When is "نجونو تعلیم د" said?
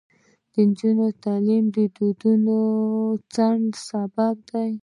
0.67-1.77